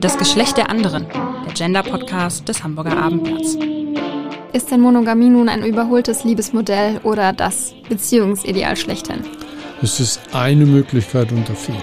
[0.00, 3.58] Das Geschlecht der anderen, der Gender-Podcast des Hamburger Abendblatts.
[4.54, 9.20] Ist denn Monogamie nun ein überholtes Liebesmodell oder das Beziehungsideal schlechthin?
[9.82, 11.82] Es ist eine Möglichkeit unter vielen.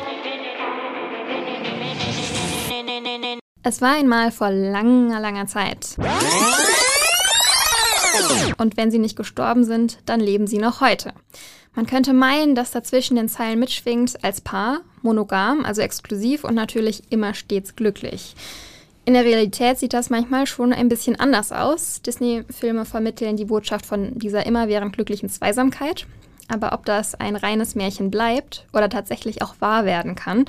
[3.61, 5.95] Es war einmal vor langer, langer Zeit.
[8.57, 11.13] Und wenn sie nicht gestorben sind, dann leben sie noch heute.
[11.75, 17.03] Man könnte meinen, dass dazwischen den Zeilen mitschwingt als Paar, monogam, also exklusiv und natürlich
[17.09, 18.35] immer stets glücklich.
[19.05, 22.01] In der Realität sieht das manchmal schon ein bisschen anders aus.
[22.01, 26.05] Disney-Filme vermitteln die Botschaft von dieser immerwährend glücklichen Zweisamkeit.
[26.49, 30.45] Aber ob das ein reines Märchen bleibt oder tatsächlich auch wahr werden kann,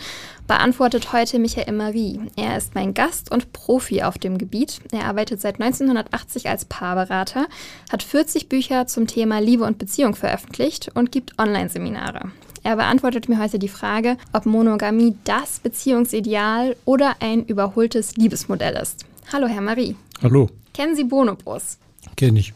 [0.46, 2.20] beantwortet heute Michael Marie.
[2.36, 4.80] Er ist mein Gast und Profi auf dem Gebiet.
[4.92, 7.46] Er arbeitet seit 1980 als Paarberater,
[7.92, 12.30] hat 40 Bücher zum Thema Liebe und Beziehung veröffentlicht und gibt Online-Seminare.
[12.62, 19.04] Er beantwortet mir heute die Frage, ob Monogamie das Beziehungsideal oder ein überholtes Liebesmodell ist.
[19.32, 19.96] Hallo, Herr Marie.
[20.22, 20.48] Hallo.
[20.74, 21.78] Kennen Sie Bonobos?
[22.16, 22.52] Kenne ich.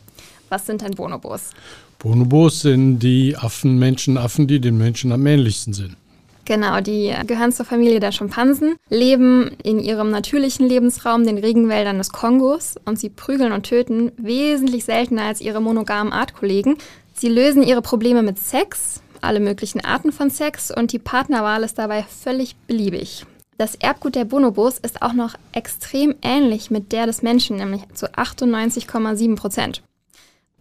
[0.49, 1.51] Was sind denn Bonobos?
[1.99, 5.97] Bonobos sind die Affen, Menschenaffen, die den Menschen am ähnlichsten sind.
[6.45, 12.11] Genau, die gehören zur Familie der Schimpansen, leben in ihrem natürlichen Lebensraum, den Regenwäldern des
[12.11, 16.77] Kongos, und sie prügeln und töten wesentlich seltener als ihre monogamen Artkollegen.
[17.15, 21.79] Sie lösen ihre Probleme mit Sex, alle möglichen Arten von Sex, und die Partnerwahl ist
[21.79, 23.25] dabei völlig beliebig.
[23.59, 28.13] Das Erbgut der Bonobos ist auch noch extrem ähnlich mit der des Menschen, nämlich zu
[28.13, 29.83] 98,7 Prozent.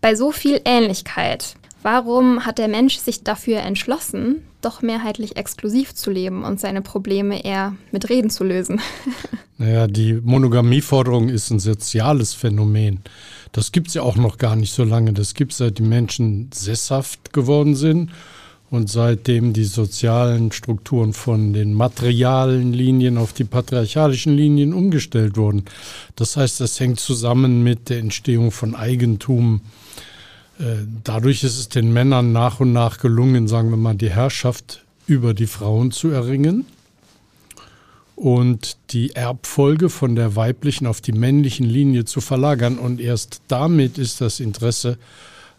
[0.01, 6.11] Bei so viel Ähnlichkeit, warum hat der Mensch sich dafür entschlossen, doch mehrheitlich exklusiv zu
[6.11, 8.81] leben und seine Probleme eher mit Reden zu lösen?
[9.57, 13.01] Naja, die Monogamieforderung ist ein soziales Phänomen.
[13.51, 15.13] Das gibt es ja auch noch gar nicht so lange.
[15.13, 18.09] Das gibt es, seit die Menschen sesshaft geworden sind
[18.71, 25.65] und seitdem die sozialen Strukturen von den materialen Linien auf die patriarchalischen Linien umgestellt wurden.
[26.15, 29.61] Das heißt, das hängt zusammen mit der Entstehung von Eigentum,
[30.61, 34.85] äh, dadurch ist es den Männern nach und nach gelungen, sagen wir mal, die Herrschaft
[35.07, 36.65] über die Frauen zu erringen
[38.15, 42.77] und die Erbfolge von der weiblichen auf die männlichen Linie zu verlagern.
[42.77, 44.97] Und erst damit ist das Interesse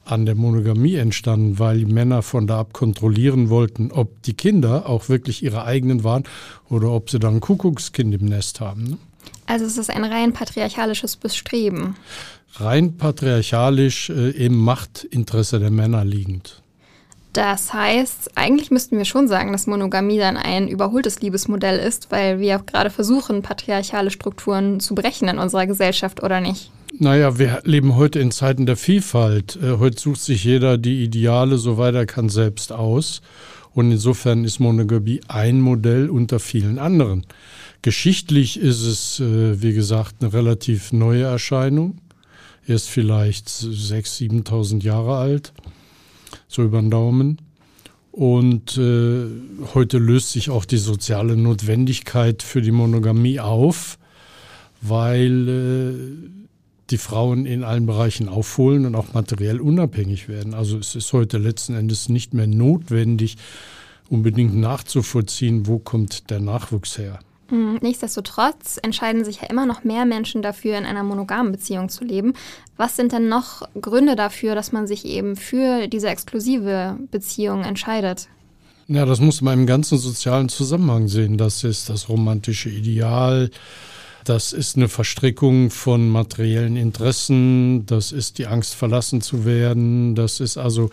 [0.04, 4.88] an der Monogamie entstanden, weil die Männer von da ab kontrollieren wollten, ob die Kinder
[4.88, 6.24] auch wirklich ihre eigenen waren
[6.68, 8.84] oder ob sie dann ein Kuckuckskind im Nest haben.
[8.84, 8.98] Ne?
[9.46, 11.96] Also es ist ein rein patriarchalisches Bestreben
[12.54, 16.62] rein patriarchalisch äh, im Machtinteresse der Männer liegend.
[17.32, 22.40] Das heißt, eigentlich müssten wir schon sagen, dass Monogamie dann ein überholtes Liebesmodell ist, weil
[22.40, 26.70] wir gerade versuchen, patriarchale Strukturen zu brechen in unserer Gesellschaft, oder nicht?
[26.98, 29.56] Naja, wir leben heute in Zeiten der Vielfalt.
[29.56, 33.22] Äh, heute sucht sich jeder die Ideale, soweit er kann, selbst aus.
[33.72, 37.26] Und insofern ist Monogamie ein Modell unter vielen anderen.
[37.81, 41.97] Geschichtlich ist es, äh, wie gesagt, eine relativ neue Erscheinung.
[42.66, 45.54] Er ist vielleicht 6.000, 7.000 Jahre alt,
[46.47, 47.38] so über den Daumen.
[48.10, 49.25] Und äh,
[49.72, 53.98] heute löst sich auch die soziale Notwendigkeit für die Monogamie auf,
[54.82, 55.48] weil
[56.92, 60.54] die Frauen in allen Bereichen aufholen und auch materiell unabhängig werden.
[60.54, 63.36] Also es ist heute letzten Endes nicht mehr notwendig,
[64.08, 67.19] unbedingt nachzuvollziehen, wo kommt der Nachwuchs her.
[67.48, 72.04] Hm, nichtsdestotrotz entscheiden sich ja immer noch mehr Menschen dafür, in einer monogamen Beziehung zu
[72.04, 72.34] leben.
[72.76, 78.28] Was sind denn noch Gründe dafür, dass man sich eben für diese exklusive Beziehung entscheidet?
[78.88, 81.38] Ja, das muss man im ganzen sozialen Zusammenhang sehen.
[81.38, 83.50] Das ist das romantische Ideal.
[84.25, 87.87] Das ist eine Verstrickung von materiellen Interessen.
[87.87, 90.15] Das ist die Angst, verlassen zu werden.
[90.15, 90.91] Das ist also,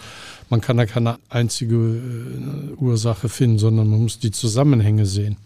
[0.50, 5.38] man kann da keine einzige äh, Ursache finden, sondern man muss die Zusammenhänge sehen.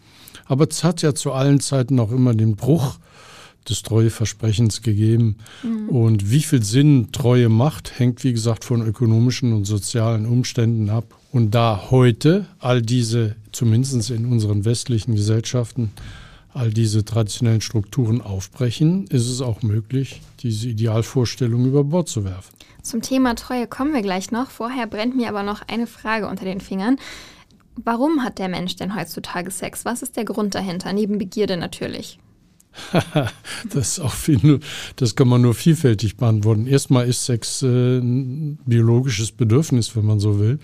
[0.45, 2.97] Aber es hat ja zu allen Zeiten auch immer den Bruch
[3.67, 5.37] des Treueversprechens gegeben.
[5.63, 5.89] Mhm.
[5.89, 11.05] Und wie viel Sinn Treue macht, hängt, wie gesagt, von ökonomischen und sozialen Umständen ab.
[11.31, 15.91] Und da heute all diese, zumindest in unseren westlichen Gesellschaften,
[16.53, 22.53] all diese traditionellen Strukturen aufbrechen, ist es auch möglich, diese Idealvorstellung über Bord zu werfen.
[22.81, 24.49] Zum Thema Treue kommen wir gleich noch.
[24.49, 26.97] Vorher brennt mir aber noch eine Frage unter den Fingern.
[27.75, 29.85] Warum hat der Mensch denn heutzutage Sex?
[29.85, 30.93] Was ist der Grund dahinter?
[30.93, 32.19] Neben Begierde natürlich.
[33.73, 34.59] das, viel,
[34.95, 36.67] das kann man nur vielfältig beantworten.
[36.67, 40.59] Erstmal ist Sex äh, ein biologisches Bedürfnis, wenn man so will,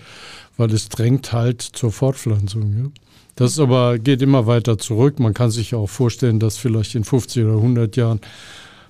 [0.56, 2.76] weil es drängt halt zur Fortpflanzung.
[2.76, 2.90] Ja?
[3.36, 5.18] Das aber geht immer weiter zurück.
[5.18, 8.20] Man kann sich auch vorstellen, dass vielleicht in 50 oder 100 Jahren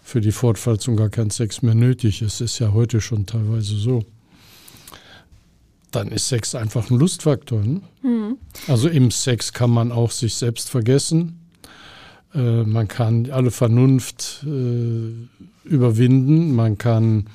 [0.03, 2.41] für die Fortpflanzung gar kein Sex mehr nötig ist.
[2.41, 4.05] Das ist ja heute schon teilweise so
[5.91, 7.63] dann ist Sex einfach ein Lustfaktor.
[7.63, 7.81] Ne?
[8.03, 8.37] Mhm.
[8.69, 11.41] Also im Sex kann man auch sich selbst vergessen.
[12.35, 16.55] Äh, man kann alle Vernunft äh, überwinden.
[16.55, 17.27] Man kann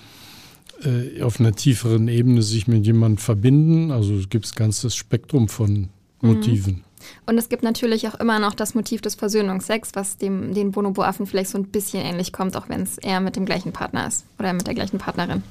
[0.83, 3.91] äh, auf einer tieferen Ebene sich mit jemandem verbinden.
[3.91, 5.89] Also es gibt ein ganzes Spektrum von
[6.21, 6.75] Motiven.
[6.75, 6.84] Mhm.
[7.25, 11.25] Und es gibt natürlich auch immer noch das Motiv des Versöhnungsex, was dem den Bonobo-Affen
[11.25, 14.25] vielleicht so ein bisschen ähnlich kommt, auch wenn es eher mit dem gleichen Partner ist
[14.37, 15.41] oder mit der gleichen Partnerin.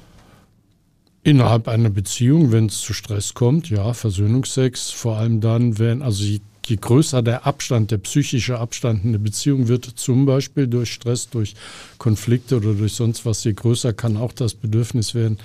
[1.23, 6.23] Innerhalb einer Beziehung, wenn es zu Stress kommt, ja, Versöhnungsex, vor allem dann, wenn, also
[6.23, 10.93] je, je größer der Abstand, der psychische Abstand in der Beziehung wird, zum Beispiel durch
[10.93, 11.55] Stress, durch
[11.97, 15.39] Konflikte oder durch sonst was, je größer kann auch das Bedürfnis werden,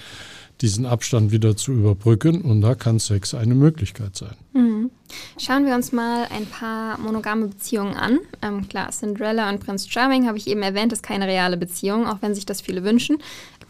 [0.61, 2.43] diesen Abstand wieder zu überbrücken.
[2.43, 4.35] Und da kann Sex eine Möglichkeit sein.
[4.53, 4.91] Mhm.
[5.39, 8.19] Schauen wir uns mal ein paar monogame Beziehungen an.
[8.43, 12.19] Ähm, klar, Cinderella und Prinz Charming habe ich eben erwähnt, ist keine reale Beziehung, auch
[12.21, 13.19] wenn sich das viele wünschen.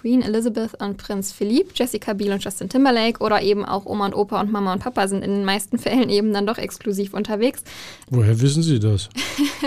[0.01, 4.15] Queen Elizabeth und Prinz Philippe, Jessica Biel und Justin Timberlake oder eben auch Oma und
[4.15, 7.63] Opa und Mama und Papa sind in den meisten Fällen eben dann doch exklusiv unterwegs.
[8.09, 9.11] Woher wissen Sie das?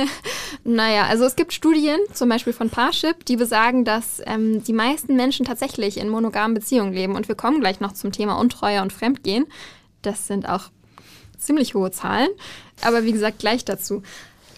[0.63, 5.15] naja, also es gibt Studien, zum Beispiel von Parship, die besagen, dass ähm, die meisten
[5.15, 7.15] Menschen tatsächlich in monogamen Beziehungen leben.
[7.15, 9.45] Und wir kommen gleich noch zum Thema Untreue und Fremdgehen.
[10.01, 10.71] Das sind auch
[11.45, 12.29] ziemlich hohe Zahlen.
[12.81, 14.03] Aber wie gesagt, gleich dazu.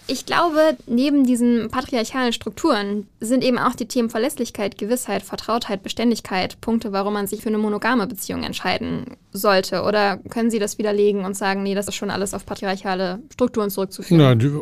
[0.08, 6.60] Ich glaube, neben diesen patriarchalen Strukturen sind eben auch die Themen Verlässlichkeit, Gewissheit, Vertrautheit, Beständigkeit
[6.60, 9.82] Punkte, warum man sich für eine monogame Beziehung entscheiden sollte.
[9.82, 13.68] Oder können Sie das widerlegen und sagen, nee, das ist schon alles auf patriarchale Strukturen
[13.70, 14.20] zurückzuführen?
[14.20, 14.52] Ja, die,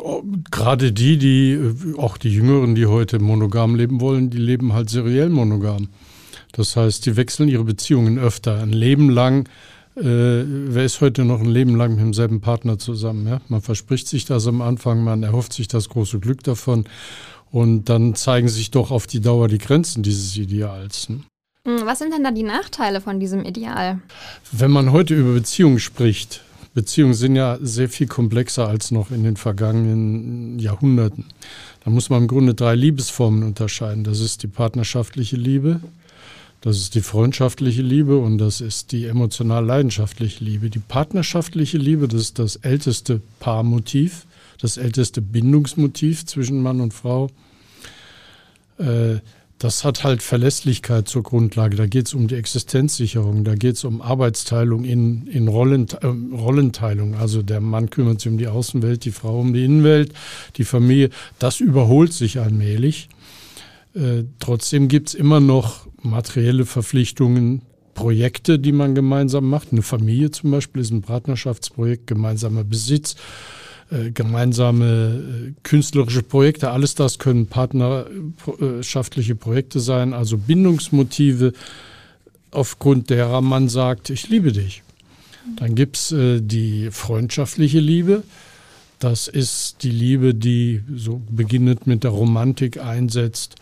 [0.49, 5.29] gerade die, die, auch die Jüngeren, die heute monogam leben wollen, die leben halt seriell
[5.29, 5.89] monogam.
[6.53, 9.47] Das heißt, die wechseln ihre Beziehungen öfter, ein Leben lang
[9.97, 13.27] äh, wer ist heute noch ein Leben lang mit demselben Partner zusammen?
[13.27, 13.41] Ja?
[13.47, 16.85] Man verspricht sich das am Anfang, man erhofft sich das große Glück davon
[17.51, 21.09] und dann zeigen sich doch auf die Dauer die Grenzen dieses Ideals.
[21.09, 21.21] Ne?
[21.65, 23.99] Hm, was sind denn da die Nachteile von diesem Ideal?
[24.51, 26.43] Wenn man heute über Beziehungen spricht,
[26.73, 31.25] Beziehungen sind ja sehr viel komplexer als noch in den vergangenen Jahrhunderten.
[31.83, 34.03] Da muss man im Grunde drei Liebesformen unterscheiden.
[34.03, 35.79] Das ist die partnerschaftliche Liebe,
[36.65, 40.71] das ist die freundschaftliche Liebe und das ist die emotional leidenschaftliche Liebe.
[40.71, 44.25] Die partnerschaftliche Liebe, das ist das älteste Paarmotiv,
[44.59, 47.29] das älteste Bindungsmotiv zwischen Mann und Frau.
[48.79, 49.17] Äh,
[49.59, 51.77] das hat halt Verlässlichkeit zur Grundlage.
[51.77, 56.07] Da geht es um die Existenzsicherung, da geht es um Arbeitsteilung in, in Rollen, äh,
[56.35, 57.13] Rollenteilung.
[57.13, 60.13] Also der Mann kümmert sich um die Außenwelt, die Frau um die Innenwelt,
[60.55, 61.11] die Familie.
[61.37, 63.07] Das überholt sich allmählich.
[63.95, 67.61] Äh, trotzdem gibt es immer noch materielle Verpflichtungen,
[67.93, 69.69] Projekte, die man gemeinsam macht.
[69.71, 73.15] Eine Familie zum Beispiel ist ein Partnerschaftsprojekt, gemeinsamer Besitz,
[73.89, 76.71] äh, gemeinsame äh, künstlerische Projekte.
[76.71, 81.53] Alles das können partnerschaftliche Projekte sein, also Bindungsmotive,
[82.51, 84.83] aufgrund derer man sagt, ich liebe dich.
[85.57, 88.23] Dann gibt es die freundschaftliche Liebe.
[88.97, 93.55] Das ist die Liebe, die so beginnend mit der Romantik einsetzt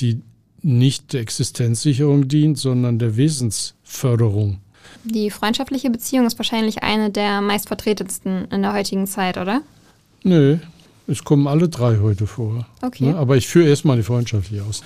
[0.00, 0.22] die
[0.62, 4.58] nicht der Existenzsicherung dient, sondern der Wesensförderung.
[5.04, 9.62] Die freundschaftliche Beziehung ist wahrscheinlich eine der meistvertretetsten in der heutigen Zeit, oder?
[10.24, 10.58] Nö,
[11.06, 12.66] es kommen alle drei heute vor.
[12.82, 13.06] Okay.
[13.06, 13.16] Ne?
[13.16, 14.82] Aber ich führe erstmal die freundschaftliche aus.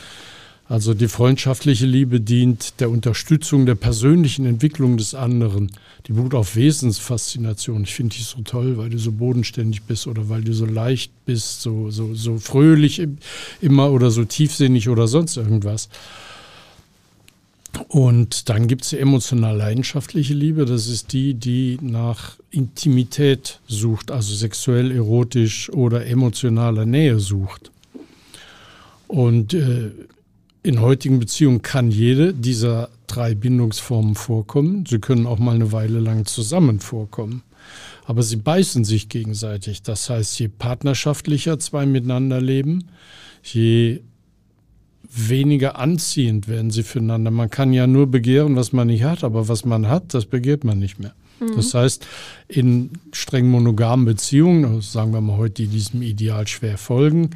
[0.70, 5.72] Also die freundschaftliche Liebe dient der Unterstützung der persönlichen Entwicklung des anderen.
[6.06, 7.82] Die beruht auf Wesensfaszination.
[7.82, 11.10] Ich finde die so toll, weil du so bodenständig bist oder weil du so leicht
[11.26, 13.04] bist, so, so, so fröhlich
[13.60, 15.88] immer oder so tiefsinnig oder sonst irgendwas.
[17.88, 20.66] Und dann gibt es die emotional leidenschaftliche Liebe.
[20.66, 27.72] Das ist die, die nach Intimität sucht, also sexuell, erotisch oder emotionaler Nähe sucht.
[29.08, 29.90] Und äh,
[30.62, 34.84] in heutigen Beziehungen kann jede dieser drei Bindungsformen vorkommen.
[34.86, 37.42] Sie können auch mal eine Weile lang zusammen vorkommen.
[38.04, 39.82] Aber sie beißen sich gegenseitig.
[39.82, 42.88] Das heißt, je partnerschaftlicher zwei miteinander leben,
[43.42, 44.00] je
[45.12, 47.30] weniger anziehend werden sie füreinander.
[47.30, 50.64] Man kann ja nur begehren, was man nicht hat, aber was man hat, das begehrt
[50.64, 51.14] man nicht mehr.
[51.40, 51.56] Mhm.
[51.56, 52.06] Das heißt,
[52.48, 57.30] in streng monogamen Beziehungen, sagen wir mal heute, die diesem Ideal schwer folgen,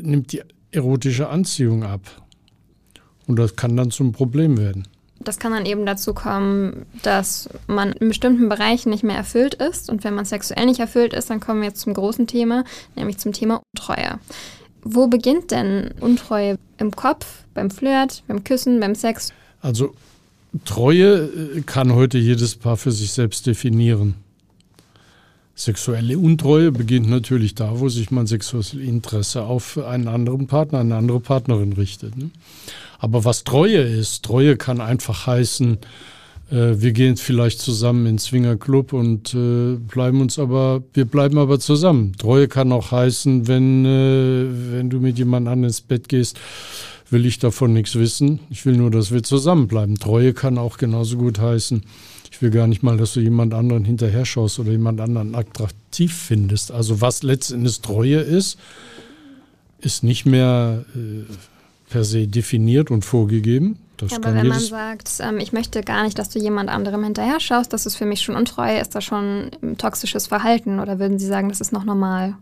[0.00, 2.21] nimmt die erotische Anziehung ab.
[3.32, 4.86] Und das kann dann zum Problem werden.
[5.18, 9.88] Das kann dann eben dazu kommen, dass man in bestimmten Bereichen nicht mehr erfüllt ist.
[9.88, 13.16] Und wenn man sexuell nicht erfüllt ist, dann kommen wir jetzt zum großen Thema, nämlich
[13.16, 14.18] zum Thema Untreue.
[14.82, 16.58] Wo beginnt denn Untreue?
[16.76, 17.24] Im Kopf,
[17.54, 19.32] beim Flirt, beim Küssen, beim Sex?
[19.62, 19.94] Also
[20.66, 24.16] Treue äh, kann heute jedes Paar für sich selbst definieren.
[25.54, 30.96] Sexuelle Untreue beginnt natürlich da, wo sich mein sexuelles Interesse auf einen anderen Partner, eine
[30.96, 32.16] andere Partnerin richtet.
[32.16, 32.30] Ne?
[33.02, 35.78] Aber was Treue ist, Treue kann einfach heißen,
[36.52, 41.58] Äh, wir gehen vielleicht zusammen ins Swingerclub und äh, bleiben uns aber, wir bleiben aber
[41.58, 42.12] zusammen.
[42.18, 46.38] Treue kann auch heißen, wenn, äh, wenn du mit jemand anderem ins Bett gehst,
[47.08, 48.40] will ich davon nichts wissen.
[48.50, 49.96] Ich will nur, dass wir zusammenbleiben.
[49.96, 51.82] Treue kann auch genauso gut heißen,
[52.30, 56.12] ich will gar nicht mal, dass du jemand anderen hinterher schaust oder jemand anderen attraktiv
[56.12, 56.70] findest.
[56.70, 58.58] Also was letztendlich Treue ist,
[59.80, 61.24] ist nicht mehr äh,
[61.92, 63.76] per se definiert und vorgegeben.
[63.98, 67.38] Das aber wenn man sagt, ähm, ich möchte gar nicht, dass du jemand anderem hinterher
[67.38, 71.26] schaust, das ist für mich schon untreue, ist das schon toxisches Verhalten oder würden Sie
[71.26, 72.34] sagen, das ist noch normal?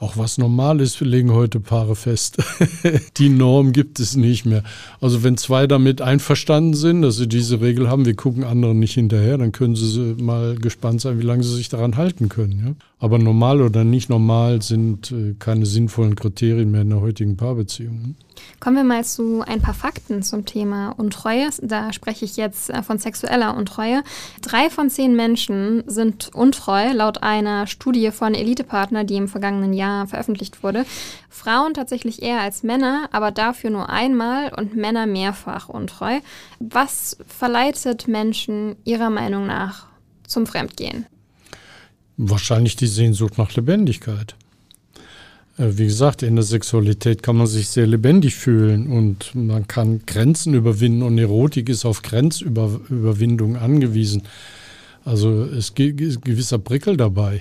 [0.00, 2.38] Auch was normal ist, legen heute Paare fest.
[3.18, 4.64] die Norm gibt es nicht mehr.
[5.02, 8.94] Also wenn zwei damit einverstanden sind, dass sie diese Regel haben, wir gucken anderen nicht
[8.94, 12.64] hinterher, dann können sie mal gespannt sein, wie lange sie sich daran halten können.
[12.64, 12.74] Ja?
[12.98, 18.14] Aber normal oder nicht normal sind äh, keine sinnvollen Kriterien mehr in der heutigen Paarbeziehung.
[18.60, 21.48] Kommen wir mal zu ein paar Fakten zum Thema Untreue.
[21.62, 24.02] Da spreche ich jetzt äh, von sexueller Untreue.
[24.42, 30.06] Drei von zehn Menschen sind untreu, laut einer Studie von Elitepartner, die im vergangenen Jahr
[30.06, 30.84] veröffentlicht wurde.
[31.30, 36.20] Frauen tatsächlich eher als Männer, aber dafür nur einmal und Männer mehrfach untreu.
[36.58, 39.86] Was verleitet Menschen Ihrer Meinung nach
[40.26, 41.06] zum Fremdgehen?
[42.18, 44.36] Wahrscheinlich die Sehnsucht nach Lebendigkeit.
[45.60, 50.00] Äh, wie gesagt, in der Sexualität kann man sich sehr lebendig fühlen und man kann
[50.06, 54.22] Grenzen überwinden und Erotik ist auf Grenzüberwindung angewiesen.
[55.04, 57.40] Also es gibt ein gewisser Prickel dabei,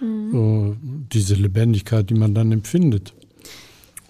[0.00, 0.30] mhm.
[0.32, 0.76] so,
[1.12, 3.12] diese Lebendigkeit, die man dann empfindet.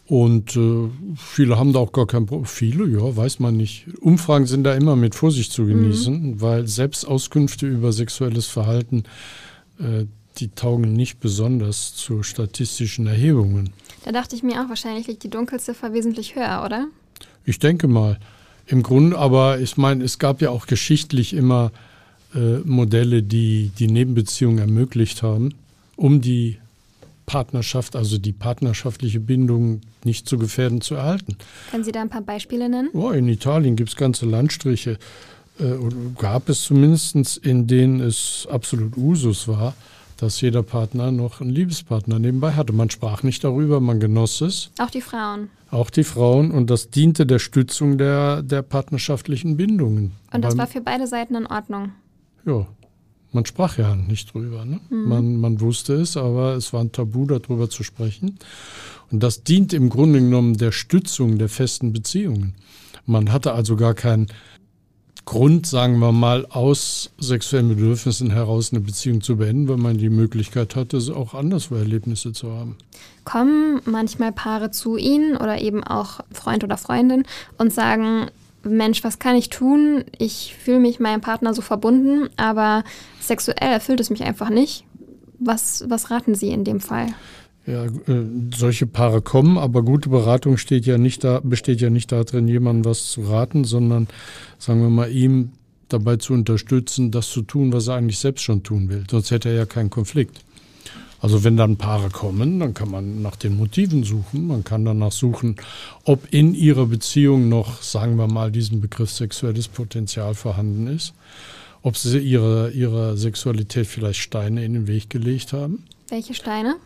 [0.08, 2.46] Und äh, viele haben da auch gar kein Problem.
[2.46, 3.86] Viele, ja, weiß man nicht.
[4.00, 6.40] Umfragen sind da immer mit Vorsicht zu genießen, mhm.
[6.40, 9.02] weil Selbstauskünfte über sexuelles Verhalten
[9.80, 10.04] äh,
[10.38, 13.70] die taugen nicht besonders zu statistischen Erhebungen.
[14.04, 16.86] Da dachte ich mir auch, wahrscheinlich liegt die Dunkelziffer wesentlich höher, oder?
[17.44, 18.18] Ich denke mal.
[18.68, 21.70] Im Grunde, aber ich meine, es gab ja auch geschichtlich immer
[22.34, 25.54] äh, Modelle, die die Nebenbeziehungen ermöglicht haben,
[25.94, 26.58] um die
[27.26, 31.36] Partnerschaft, also die partnerschaftliche Bindung nicht zu gefährden, zu erhalten.
[31.70, 32.90] Können Sie da ein paar Beispiele nennen?
[32.92, 34.98] Oh, in Italien gibt es ganze Landstriche,
[35.58, 35.64] äh,
[36.18, 39.74] gab es zumindest, in denen es absolut Usus war,
[40.16, 42.72] dass jeder Partner noch einen Liebespartner nebenbei hatte.
[42.72, 44.70] Man sprach nicht darüber, man genoss es.
[44.78, 45.50] Auch die Frauen.
[45.70, 50.12] Auch die Frauen und das diente der Stützung der, der partnerschaftlichen Bindungen.
[50.32, 51.92] Und das Beim, war für beide Seiten in Ordnung.
[52.46, 52.66] Ja,
[53.32, 54.64] man sprach ja nicht drüber.
[54.64, 54.80] Ne?
[54.88, 55.08] Mhm.
[55.08, 58.38] Man, man wusste es, aber es war ein Tabu, darüber zu sprechen.
[59.10, 62.54] Und das dient im Grunde genommen der Stützung der festen Beziehungen.
[63.04, 64.26] Man hatte also gar kein
[65.26, 70.08] Grund, sagen wir mal, aus sexuellen Bedürfnissen heraus eine Beziehung zu beenden, weil man die
[70.08, 72.76] Möglichkeit hatte, auch anderswo Erlebnisse zu haben.
[73.24, 77.24] Kommen manchmal Paare zu Ihnen oder eben auch Freund oder Freundin
[77.58, 78.28] und sagen,
[78.62, 80.04] Mensch, was kann ich tun?
[80.16, 82.84] Ich fühle mich meinem Partner so verbunden, aber
[83.20, 84.84] sexuell erfüllt es mich einfach nicht.
[85.40, 87.08] Was, was raten Sie in dem Fall?
[87.66, 87.90] Ja, äh,
[88.54, 92.84] solche Paare kommen, aber gute Beratung steht ja nicht da, besteht ja nicht darin, jemandem
[92.84, 94.06] was zu raten, sondern
[94.58, 95.50] sagen wir mal, ihm
[95.88, 99.04] dabei zu unterstützen, das zu tun, was er eigentlich selbst schon tun will.
[99.10, 100.44] Sonst hätte er ja keinen Konflikt.
[101.20, 104.46] Also wenn dann Paare kommen, dann kann man nach den Motiven suchen.
[104.46, 105.56] Man kann danach suchen,
[106.04, 111.14] ob in ihrer Beziehung noch, sagen wir mal, diesen Begriff sexuelles Potenzial vorhanden ist.
[111.82, 115.84] Ob sie ihrer, ihrer Sexualität vielleicht Steine in den Weg gelegt haben.
[116.08, 116.76] Welche Steine?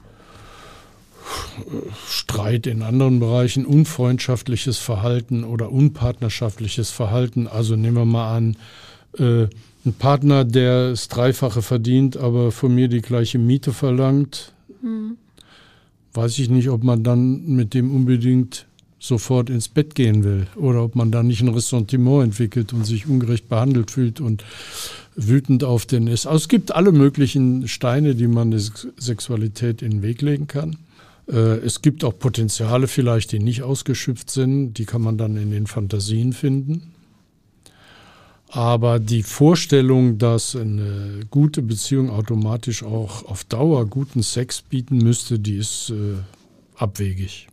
[2.08, 7.46] Streit in anderen Bereichen, unfreundschaftliches Verhalten oder unpartnerschaftliches Verhalten.
[7.46, 8.56] Also nehmen wir mal an,
[9.18, 9.46] äh,
[9.84, 14.52] ein Partner, der das Dreifache verdient, aber von mir die gleiche Miete verlangt.
[14.82, 15.16] Mhm.
[16.12, 18.66] Weiß ich nicht, ob man dann mit dem unbedingt
[18.98, 23.06] sofort ins Bett gehen will oder ob man da nicht ein Ressentiment entwickelt und sich
[23.06, 24.44] ungerecht behandelt fühlt und
[25.16, 26.26] wütend auf den ist.
[26.26, 30.76] Also es gibt alle möglichen Steine, die man der Sexualität in den Weg legen kann.
[31.30, 34.74] Äh, es gibt auch Potenziale vielleicht, die nicht ausgeschöpft sind.
[34.74, 36.92] Die kann man dann in den Fantasien finden.
[38.48, 45.38] Aber die Vorstellung, dass eine gute Beziehung automatisch auch auf Dauer guten Sex bieten müsste,
[45.38, 46.16] die ist äh,
[46.74, 47.46] abwegig.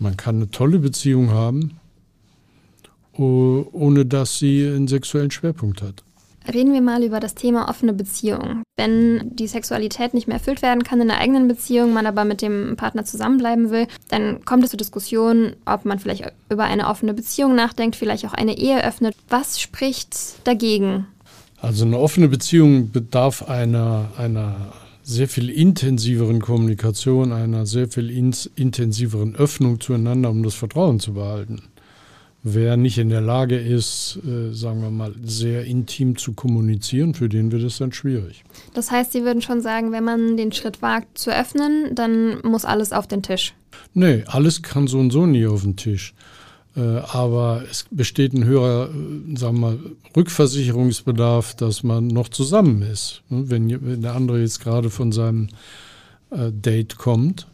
[0.00, 1.78] Man kann eine tolle Beziehung haben,
[3.16, 6.02] ohne dass sie einen sexuellen Schwerpunkt hat.
[6.52, 8.62] Reden wir mal über das Thema offene Beziehung.
[8.76, 12.42] Wenn die Sexualität nicht mehr erfüllt werden kann in der eigenen Beziehung, man aber mit
[12.42, 17.14] dem Partner zusammenbleiben will, dann kommt es zur Diskussion, ob man vielleicht über eine offene
[17.14, 19.14] Beziehung nachdenkt, vielleicht auch eine Ehe öffnet.
[19.28, 21.06] Was spricht dagegen?
[21.60, 24.72] Also eine offene Beziehung bedarf einer, einer
[25.02, 31.62] sehr viel intensiveren Kommunikation, einer sehr viel intensiveren Öffnung zueinander, um das Vertrauen zu behalten.
[32.48, 37.28] Wer nicht in der Lage ist, äh, sagen wir mal, sehr intim zu kommunizieren, für
[37.28, 38.44] den wird es dann schwierig.
[38.72, 42.64] Das heißt, Sie würden schon sagen, wenn man den Schritt wagt zu öffnen, dann muss
[42.64, 43.52] alles auf den Tisch.
[43.94, 46.14] Nee, alles kann so und so nie auf den Tisch.
[46.76, 49.78] Äh, aber es besteht ein höherer, äh, sagen wir mal,
[50.16, 53.22] Rückversicherungsbedarf, dass man noch zusammen ist.
[53.28, 55.48] Ne, wenn, wenn der andere jetzt gerade von seinem
[56.30, 57.48] äh, Date kommt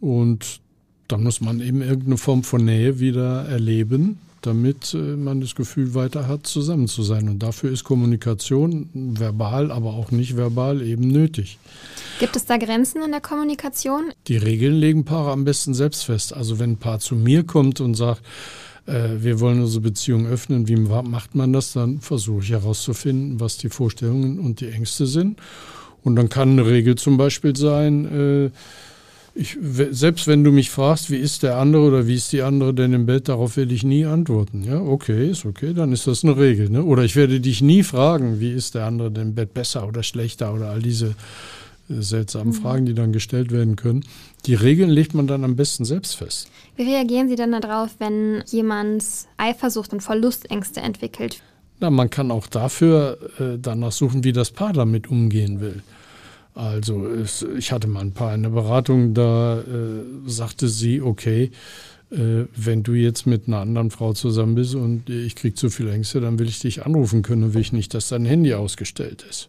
[0.00, 0.63] und
[1.08, 6.28] dann muss man eben irgendeine Form von Nähe wieder erleben, damit man das Gefühl weiter
[6.28, 7.28] hat, zusammen zu sein.
[7.28, 11.58] Und dafür ist Kommunikation verbal, aber auch nicht verbal eben nötig.
[12.20, 14.12] Gibt es da Grenzen in der Kommunikation?
[14.28, 16.34] Die Regeln legen Paare am besten selbst fest.
[16.34, 18.22] Also wenn ein Paar zu mir kommt und sagt,
[18.86, 21.72] äh, wir wollen unsere Beziehung öffnen, wie macht man das?
[21.72, 25.40] Dann versuche ich herauszufinden, was die Vorstellungen und die Ängste sind.
[26.02, 28.50] Und dann kann eine Regel zum Beispiel sein, äh,
[29.34, 32.72] ich, selbst wenn du mich fragst, wie ist der andere oder wie ist die andere
[32.72, 34.62] denn im Bett, darauf werde ich nie antworten.
[34.62, 36.70] Ja, okay, ist okay, dann ist das eine Regel.
[36.70, 36.84] Ne?
[36.84, 40.04] Oder ich werde dich nie fragen, wie ist der andere denn im Bett besser oder
[40.04, 41.16] schlechter oder all diese
[41.88, 42.58] seltsamen mhm.
[42.58, 44.04] Fragen, die dann gestellt werden können.
[44.46, 46.48] Die Regeln legt man dann am besten selbst fest.
[46.76, 49.04] Wie reagieren Sie dann darauf, wenn jemand
[49.36, 51.42] Eifersucht und Verlustängste entwickelt?
[51.80, 55.82] Na, man kann auch dafür äh, danach suchen, wie das Paar damit umgehen will.
[56.54, 61.50] Also es, ich hatte mal ein Paar in der Beratung, da äh, sagte sie, okay,
[62.10, 65.92] äh, wenn du jetzt mit einer anderen Frau zusammen bist und ich kriege zu viele
[65.92, 69.24] Ängste, dann will ich dich anrufen können und will ich nicht, dass dein Handy ausgestellt
[69.28, 69.48] ist.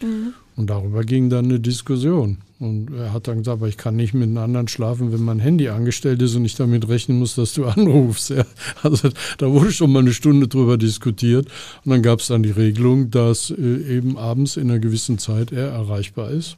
[0.00, 0.32] Mhm.
[0.56, 2.38] Und darüber ging dann eine Diskussion.
[2.60, 5.38] Und er hat dann gesagt, aber ich kann nicht mit einem anderen schlafen, wenn mein
[5.38, 8.30] Handy angestellt ist und ich damit rechnen muss, dass du anrufst.
[8.30, 8.44] Ja.
[8.82, 11.46] Also da wurde schon mal eine Stunde drüber diskutiert.
[11.84, 15.52] Und dann gab es dann die Regelung, dass äh, eben abends in einer gewissen Zeit
[15.52, 16.56] er erreichbar ist.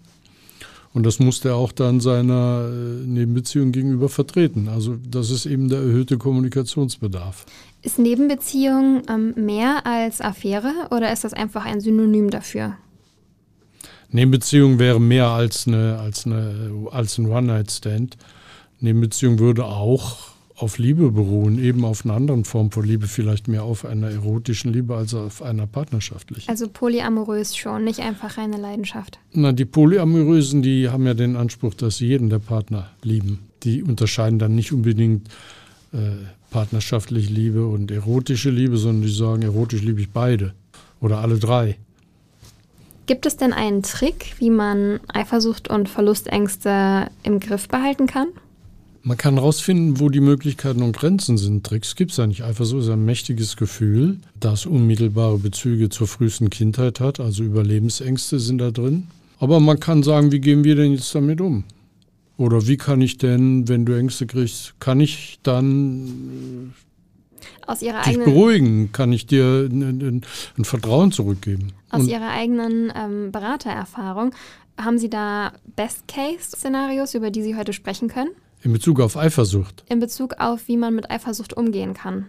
[0.93, 4.69] Und das musste er auch dann seiner äh, Nebenbeziehung gegenüber vertreten.
[4.69, 7.47] Also das ist eben der erhöhte Kommunikationsbedarf.
[7.83, 12.77] Ist Nebenbeziehung ähm, mehr als Affäre oder ist das einfach ein Synonym dafür?
[14.13, 18.17] Nebenbeziehung wäre mehr als, eine, als, eine, als ein One-Night-Stand.
[18.81, 23.63] Nebenbeziehung würde auch auf Liebe beruhen, eben auf einer anderen Form von Liebe, vielleicht mehr
[23.63, 26.51] auf einer erotischen Liebe als auf einer partnerschaftlichen.
[26.51, 29.19] Also polyamorös schon, nicht einfach reine Leidenschaft.
[29.33, 33.39] Na, die Polyamorösen, die haben ja den Anspruch, dass sie jeden der Partner lieben.
[33.63, 35.29] Die unterscheiden dann nicht unbedingt
[35.93, 36.11] äh,
[36.51, 40.53] partnerschaftliche Liebe und erotische Liebe, sondern die sagen, erotisch liebe ich beide
[41.01, 41.79] oder alle drei.
[43.11, 48.29] Gibt es denn einen Trick, wie man Eifersucht und Verlustängste im Griff behalten kann?
[49.03, 51.67] Man kann herausfinden, wo die Möglichkeiten und Grenzen sind.
[51.67, 52.45] Tricks gibt es ja nicht.
[52.45, 57.19] Eifersucht ist ein mächtiges Gefühl, das unmittelbare Bezüge zur frühesten Kindheit hat.
[57.19, 59.09] Also Überlebensängste sind da drin.
[59.41, 61.65] Aber man kann sagen, wie gehen wir denn jetzt damit um?
[62.37, 66.75] Oder wie kann ich denn, wenn du Ängste kriegst, kann ich dann
[67.67, 68.93] aus ihrer dich eigenen, beruhigen?
[68.93, 70.23] Kann ich dir ein,
[70.57, 71.73] ein, Vertrauen zurückgeben?
[71.91, 74.35] Aus Und Ihrer eigenen ähm, Beratererfahrung,
[74.79, 78.31] haben Sie da Best-Case-Szenarios, über die Sie heute sprechen können?
[78.63, 79.85] In Bezug auf Eifersucht?
[79.89, 82.27] In Bezug auf, wie man mit Eifersucht umgehen kann.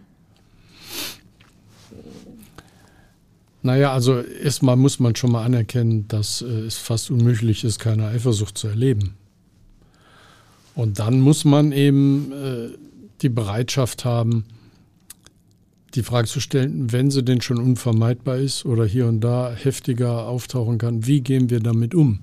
[3.63, 8.07] Naja, also erstmal muss man schon mal anerkennen, dass äh, es fast unmöglich ist, keine
[8.07, 9.15] Eifersucht zu erleben.
[10.73, 12.69] Und dann muss man eben äh,
[13.21, 14.45] die Bereitschaft haben,
[15.95, 20.27] die Frage zu stellen, wenn sie denn schon unvermeidbar ist oder hier und da heftiger
[20.27, 22.19] auftauchen kann, wie gehen wir damit um?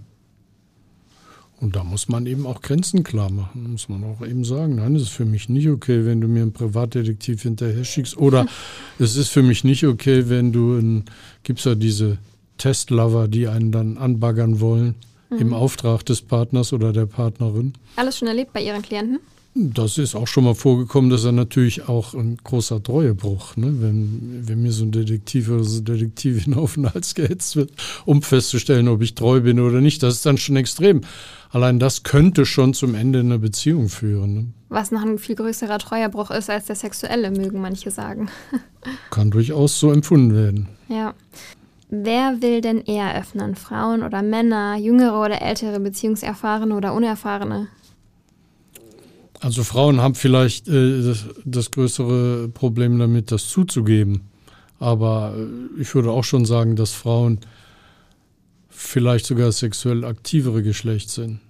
[1.60, 3.64] Und da muss man eben auch Grenzen klar machen.
[3.64, 6.28] Da muss man auch eben sagen, nein, es ist für mich nicht okay, wenn du
[6.28, 8.16] mir einen Privatdetektiv hinterher schickst.
[8.16, 8.46] Oder
[8.98, 11.02] es ist für mich nicht okay, wenn du,
[11.42, 12.18] gibt es ja diese
[12.58, 14.94] Testlover, die einen dann anbaggern wollen
[15.30, 15.38] mhm.
[15.38, 17.72] im Auftrag des Partners oder der Partnerin.
[17.96, 19.18] Alles schon erlebt bei Ihren Klienten?
[19.60, 23.74] Das ist auch schon mal vorgekommen, dass er natürlich auch ein großer Treuebruch, ne?
[23.80, 27.72] wenn, wenn mir so ein Detektiv oder so eine Detektivin auf den Hals gehetzt wird,
[28.04, 30.02] um festzustellen, ob ich treu bin oder nicht.
[30.04, 31.00] Das ist dann schon extrem.
[31.50, 34.34] Allein das könnte schon zum Ende einer Beziehung führen.
[34.34, 34.46] Ne?
[34.68, 38.28] Was noch ein viel größerer Treuerbruch ist als der sexuelle, mögen manche sagen.
[39.10, 40.68] Kann durchaus so empfunden werden.
[40.88, 41.14] Ja.
[41.90, 43.56] Wer will denn eher öffnen?
[43.56, 47.68] Frauen oder Männer, jüngere oder ältere, Beziehungserfahrene oder Unerfahrene?
[49.40, 54.22] Also Frauen haben vielleicht äh, das, das, größere Problem damit, das zuzugeben.
[54.80, 57.40] Aber äh, ich würde auch schon sagen, dass Frauen
[58.68, 61.40] vielleicht sogar sexuell aktivere Geschlecht sind.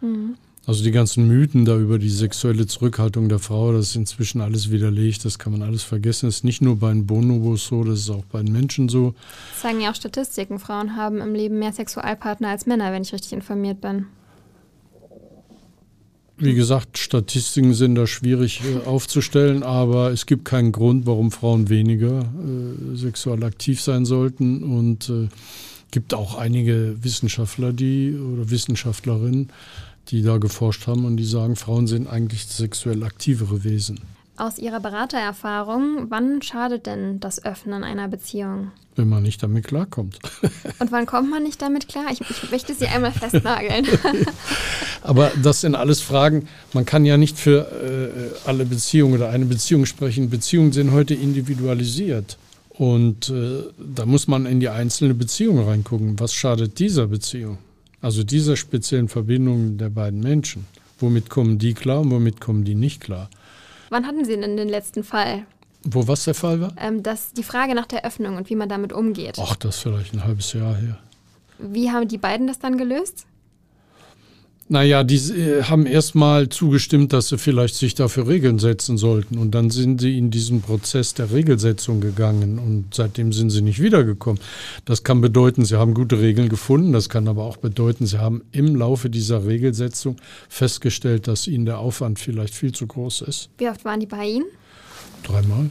[0.00, 0.36] Mhm.
[0.66, 4.70] Also die ganzen Mythen da über die sexuelle Zurückhaltung der Frau, das ist inzwischen alles
[4.70, 6.26] widerlegt, das kann man alles vergessen.
[6.26, 9.14] Das ist nicht nur bei den Bonobos so, das ist auch bei den Menschen so.
[9.54, 10.58] Das sagen ja auch Statistiken.
[10.58, 14.04] Frauen haben im Leben mehr Sexualpartner als Männer, wenn ich richtig informiert bin.
[16.40, 21.68] Wie gesagt, Statistiken sind da schwierig äh, aufzustellen, aber es gibt keinen Grund, warum Frauen
[21.68, 24.62] weniger äh, sexuell aktiv sein sollten.
[24.62, 25.28] Und äh,
[25.90, 29.50] gibt auch einige Wissenschaftler, die oder Wissenschaftlerinnen,
[30.08, 34.00] die da geforscht haben und die sagen, Frauen sind eigentlich sexuell aktivere Wesen.
[34.38, 38.70] Aus Ihrer Beratererfahrung, wann schadet denn das Öffnen einer Beziehung?
[38.94, 40.20] Wenn man nicht damit klarkommt.
[40.78, 42.04] Und wann kommt man nicht damit klar?
[42.12, 43.88] Ich, ich möchte Sie einmal festnageln.
[45.02, 47.66] Aber das sind alles Fragen, man kann ja nicht für
[48.44, 50.30] äh, alle Beziehungen oder eine Beziehung sprechen.
[50.30, 52.38] Beziehungen sind heute individualisiert.
[52.68, 56.20] Und äh, da muss man in die einzelne Beziehung reingucken.
[56.20, 57.58] Was schadet dieser Beziehung?
[58.00, 60.66] Also dieser speziellen Verbindung der beiden Menschen.
[61.00, 63.28] Womit kommen die klar und womit kommen die nicht klar?
[63.90, 65.44] Wann hatten Sie denn den letzten Fall?
[65.84, 66.72] Wo was der Fall war?
[66.78, 69.38] Ähm, das, die Frage nach der Öffnung und wie man damit umgeht.
[69.40, 70.98] Ach, das ist vielleicht ein halbes Jahr her.
[71.58, 73.26] Wie haben die beiden das dann gelöst?
[74.70, 79.38] Naja, die äh, haben erstmal zugestimmt, dass sie vielleicht sich dafür Regeln setzen sollten.
[79.38, 83.80] Und dann sind sie in diesen Prozess der Regelsetzung gegangen und seitdem sind sie nicht
[83.80, 84.40] wiedergekommen.
[84.84, 86.92] Das kann bedeuten, sie haben gute Regeln gefunden.
[86.92, 90.16] Das kann aber auch bedeuten, sie haben im Laufe dieser Regelsetzung
[90.50, 93.48] festgestellt, dass ihnen der Aufwand vielleicht viel zu groß ist.
[93.56, 94.46] Wie oft waren die bei Ihnen?
[95.22, 95.70] Dreimal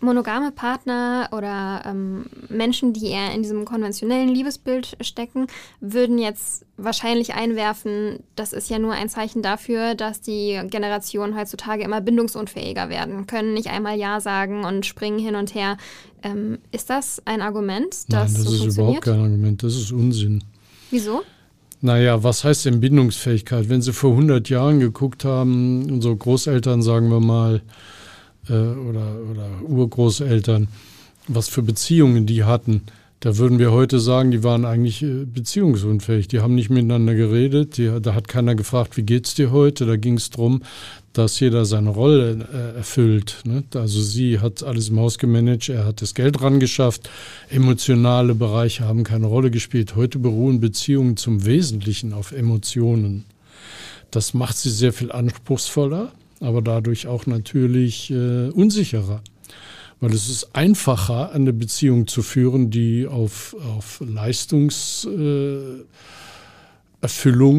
[0.00, 5.46] monogame Partner oder ähm, Menschen, die eher in diesem konventionellen Liebesbild stecken,
[5.80, 11.82] würden jetzt wahrscheinlich einwerfen, das ist ja nur ein Zeichen dafür, dass die Generationen heutzutage
[11.82, 15.76] immer bindungsunfähiger werden, können nicht einmal Ja sagen und springen hin und her.
[16.22, 17.94] Ähm, ist das ein Argument?
[18.08, 20.44] Das Nein, das so ist überhaupt kein Argument, das ist Unsinn.
[20.90, 21.22] Wieso?
[21.82, 23.70] Naja, was heißt denn Bindungsfähigkeit?
[23.70, 27.62] Wenn Sie vor 100 Jahren geguckt haben, unsere Großeltern, sagen wir mal,
[28.50, 30.68] äh, oder, oder Urgroßeltern,
[31.28, 32.82] was für Beziehungen die hatten.
[33.22, 36.26] Da würden wir heute sagen, die waren eigentlich äh, beziehungsunfähig.
[36.28, 37.76] Die haben nicht miteinander geredet.
[37.76, 39.84] Die, da hat keiner gefragt, wie geht's dir heute?
[39.84, 40.62] Da ging es darum,
[41.12, 43.42] dass jeder seine Rolle äh, erfüllt.
[43.44, 43.62] Ne?
[43.74, 47.10] Also sie hat alles im Haus gemanagt, er hat das Geld ran geschafft.
[47.50, 49.96] Emotionale Bereiche haben keine Rolle gespielt.
[49.96, 53.26] Heute beruhen Beziehungen zum Wesentlichen auf Emotionen.
[54.10, 56.10] Das macht sie sehr viel anspruchsvoller
[56.40, 59.22] aber dadurch auch natürlich äh, unsicherer.
[60.00, 65.84] Weil es ist einfacher, eine Beziehung zu führen, die auf, auf Leistungserfüllung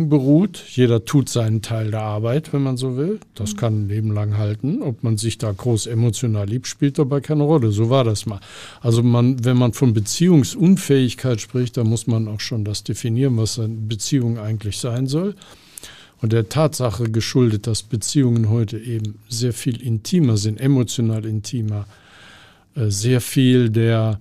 [0.03, 0.63] äh, beruht.
[0.71, 3.19] Jeder tut seinen Teil der Arbeit, wenn man so will.
[3.35, 3.57] Das mhm.
[3.57, 4.81] kann ein Leben lang halten.
[4.81, 7.71] Ob man sich da groß emotional liebt, spielt dabei keine Rolle.
[7.71, 8.39] So war das mal.
[8.81, 13.59] Also man, wenn man von Beziehungsunfähigkeit spricht, dann muss man auch schon das definieren, was
[13.59, 15.35] eine Beziehung eigentlich sein soll
[16.21, 21.87] und der Tatsache geschuldet, dass Beziehungen heute eben sehr viel intimer sind, emotional intimer,
[22.75, 24.19] äh, sehr viel der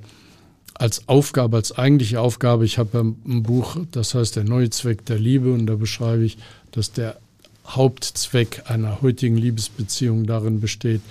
[0.75, 2.65] als Aufgabe, als eigentliche Aufgabe.
[2.65, 6.39] Ich habe ein Buch, das heißt Der neue Zweck der Liebe und da beschreibe ich,
[6.71, 7.19] dass der
[7.67, 11.03] Hauptzweck einer heutigen Liebesbeziehung darin besteht,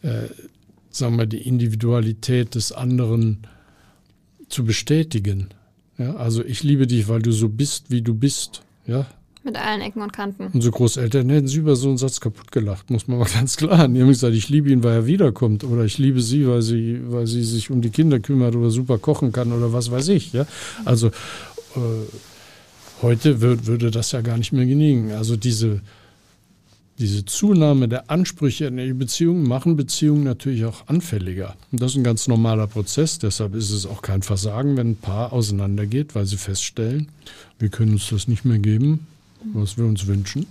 [0.00, 0.28] äh,
[0.90, 3.46] sagen wir, die Individualität des anderen
[4.48, 5.48] zu bestätigen.
[5.98, 8.62] Ja, also ich liebe dich, weil du so bist, wie du bist.
[8.86, 9.06] Ja,
[9.48, 10.48] mit allen Ecken und Kanten.
[10.52, 13.88] Unsere Großeltern hätten sie über so einen Satz kaputt gelacht, muss man mal ganz klar.
[13.88, 15.64] Die haben gesagt, ich liebe ihn, weil er wiederkommt.
[15.64, 18.98] Oder ich liebe sie, weil sie, weil sie sich um die Kinder kümmert oder super
[18.98, 20.32] kochen kann oder was weiß ich.
[20.32, 20.46] Ja?
[20.84, 21.80] Also äh,
[23.02, 25.12] heute würd, würde das ja gar nicht mehr genügen.
[25.12, 25.80] Also diese,
[26.98, 31.56] diese Zunahme der Ansprüche in der Beziehung machen Beziehungen natürlich auch anfälliger.
[31.72, 33.18] Und das ist ein ganz normaler Prozess.
[33.18, 37.08] Deshalb ist es auch kein Versagen, wenn ein Paar auseinandergeht, weil sie feststellen,
[37.58, 39.06] wir können uns das nicht mehr geben
[39.42, 40.46] was wir uns wünschen.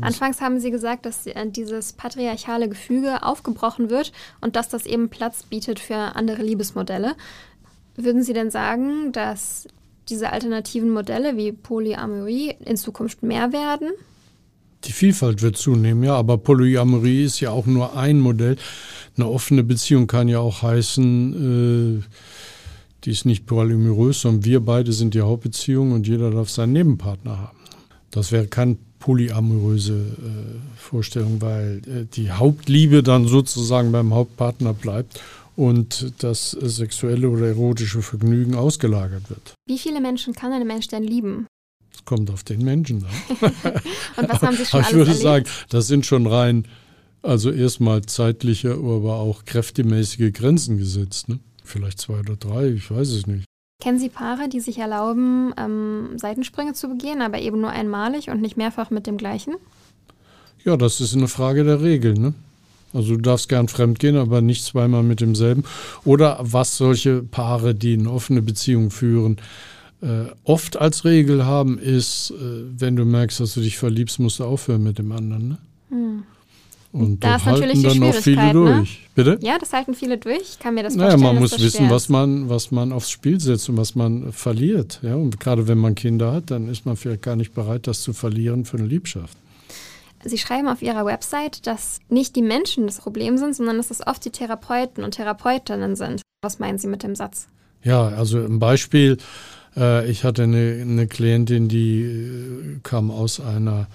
[0.00, 5.08] Anfangs haben Sie gesagt, dass äh, dieses patriarchale Gefüge aufgebrochen wird und dass das eben
[5.08, 7.16] Platz bietet für andere Liebesmodelle.
[7.96, 9.66] Würden Sie denn sagen, dass
[10.08, 13.90] diese alternativen Modelle wie Polyamorie in Zukunft mehr werden?
[14.84, 18.56] Die Vielfalt wird zunehmen, ja, aber Polyamorie ist ja auch nur ein Modell.
[19.16, 22.16] Eine offene Beziehung kann ja auch heißen, äh,
[23.04, 27.38] die ist nicht polyamorös, sondern wir beide sind die Hauptbeziehung und jeder darf seinen Nebenpartner
[27.38, 27.59] haben.
[28.10, 35.20] Das wäre keine polyamoröse äh, Vorstellung, weil äh, die Hauptliebe dann sozusagen beim Hauptpartner bleibt
[35.56, 39.54] und das sexuelle oder erotische Vergnügen ausgelagert wird.
[39.66, 41.46] Wie viele Menschen kann ein Mensch denn lieben?
[41.92, 43.50] Es kommt auf den Menschen an.
[44.16, 45.22] und was haben Sie schon aber Ich würde erlebt?
[45.22, 46.66] sagen, das sind schon rein,
[47.22, 51.28] also erstmal zeitliche, aber auch kräftemäßige Grenzen gesetzt.
[51.28, 51.38] Ne?
[51.64, 53.44] Vielleicht zwei oder drei, ich weiß es nicht.
[53.80, 58.40] Kennen Sie Paare, die sich erlauben, ähm, Seitensprünge zu begehen, aber eben nur einmalig und
[58.40, 59.54] nicht mehrfach mit dem gleichen?
[60.64, 62.20] Ja, das ist eine Frage der Regeln.
[62.20, 62.34] Ne?
[62.92, 65.64] Also du darfst gern fremdgehen, aber nicht zweimal mit demselben.
[66.04, 69.38] Oder was solche Paare, die eine offene Beziehung führen,
[70.02, 72.34] äh, oft als Regel haben, ist, äh,
[72.78, 75.48] wenn du merkst, dass du dich verliebst, musst du aufhören mit dem anderen.
[75.48, 75.58] Ne?
[75.90, 76.22] Hm.
[76.92, 78.52] Und Da ist natürlich dann auch viele ne?
[78.52, 79.08] durch.
[79.14, 79.38] Bitte?
[79.42, 80.40] Ja, das halten viele durch.
[80.40, 81.34] Ich kann mir das Naja, vorstellen.
[81.34, 84.98] man muss wissen, was man, was man aufs Spiel setzt und was man verliert.
[85.02, 85.14] Ja?
[85.14, 88.12] Und gerade wenn man Kinder hat, dann ist man vielleicht gar nicht bereit, das zu
[88.12, 89.36] verlieren für eine Liebschaft.
[90.24, 94.06] Sie schreiben auf Ihrer Website, dass nicht die Menschen das Problem sind, sondern dass es
[94.06, 96.22] oft die Therapeuten und Therapeutinnen sind.
[96.42, 97.46] Was meinen Sie mit dem Satz?
[97.82, 99.16] Ja, also ein Beispiel,
[99.76, 103.86] äh, ich hatte eine, eine Klientin, die äh, kam aus einer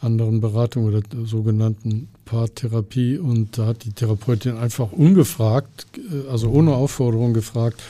[0.00, 6.74] anderen Beratung oder sogenannten Paartherapie und da hat die Therapeutin einfach ungefragt, äh, also ohne
[6.74, 7.82] Aufforderung gefragt,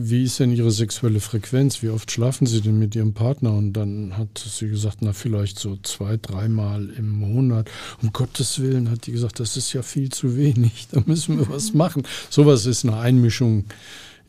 [0.00, 1.82] wie ist denn Ihre sexuelle Frequenz?
[1.82, 3.52] Wie oft schlafen Sie denn mit Ihrem Partner?
[3.52, 7.68] Und dann hat sie gesagt, na vielleicht so zwei, dreimal im Monat.
[8.00, 10.88] Um Gottes Willen hat die gesagt, das ist ja viel zu wenig.
[10.92, 12.04] Da müssen wir was machen.
[12.30, 13.64] Sowas ist eine Einmischung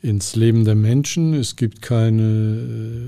[0.02, 1.34] ins Leben der Menschen.
[1.34, 2.24] Es gibt keine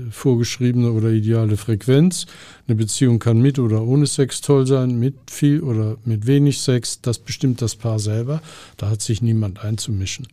[0.08, 2.26] äh, vorgeschriebene oder ideale Frequenz.
[2.66, 7.00] Eine Beziehung kann mit oder ohne Sex toll sein, mit viel oder mit wenig Sex.
[7.00, 8.42] Das bestimmt das Paar selber.
[8.76, 10.28] Da hat sich niemand einzumischen.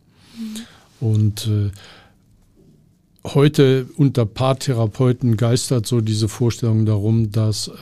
[1.00, 1.72] Und äh,
[3.24, 7.74] heute unter Paartherapeuten geistert so diese Vorstellung darum, dass äh,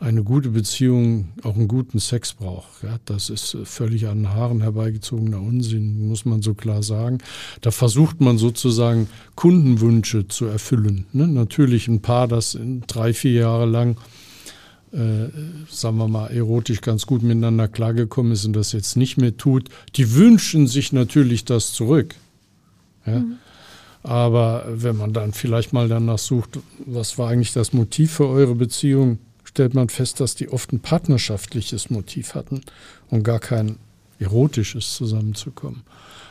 [0.00, 2.82] eine gute Beziehung auch einen guten Sex braucht.
[2.82, 7.18] Ja, das ist äh, völlig an den Haaren herbeigezogener Unsinn, muss man so klar sagen.
[7.60, 11.06] Da versucht man sozusagen Kundenwünsche zu erfüllen.
[11.12, 11.28] Ne?
[11.28, 13.96] Natürlich ein Paar, das in drei, vier Jahre lang
[14.92, 15.28] äh,
[15.68, 19.68] sagen wir mal, erotisch ganz gut miteinander klargekommen ist und das jetzt nicht mehr tut,
[19.94, 22.16] die wünschen sich natürlich das zurück.
[23.06, 23.22] Ja?
[24.02, 28.54] Aber wenn man dann vielleicht mal danach sucht, was war eigentlich das Motiv für eure
[28.54, 29.18] Beziehung,
[29.50, 32.62] stellt man fest, dass die oft ein partnerschaftliches Motiv hatten
[33.08, 33.76] und gar kein
[34.20, 35.82] erotisches zusammenzukommen.